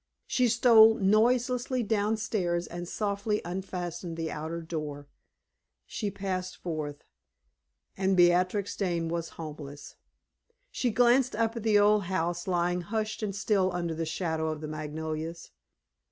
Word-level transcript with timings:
She 0.25 0.47
stole 0.47 0.95
noiselessly 0.95 1.83
down 1.83 2.17
stairs 2.17 2.65
and 2.65 2.87
softly 2.87 3.39
unfastened 3.45 4.17
the 4.17 4.31
outer 4.31 4.59
door. 4.59 5.07
She 5.85 6.09
passed 6.09 6.57
forth, 6.57 7.03
and 7.95 8.17
Beatrix 8.17 8.75
Dane 8.75 9.09
was 9.09 9.29
homeless! 9.37 9.97
She 10.71 10.89
glanced 10.89 11.35
up 11.35 11.55
at 11.55 11.61
the 11.61 11.77
old 11.77 12.05
house 12.05 12.47
lying 12.47 12.81
hushed 12.81 13.21
and 13.21 13.35
still 13.35 13.71
under 13.73 13.93
the 13.93 14.07
shadow 14.07 14.47
of 14.49 14.59
the 14.59 14.67
magnolias. 14.67 15.51